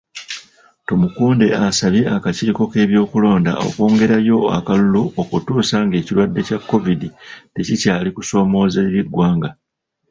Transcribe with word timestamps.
Tumukunde 0.87 1.47
asabye 1.67 2.01
akakiiko 2.17 2.63
k'ebyokulonda 2.71 3.51
okwongerayo 3.65 4.37
akalulu 4.57 5.01
okutuusa 5.21 5.77
ng'ekirwadde 5.85 6.39
kya 6.47 6.57
Kovidi 6.69 7.09
tekikyali 7.53 8.09
kusoomooza 8.15 8.79
eri 8.87 8.99
eggwanga. 9.03 9.49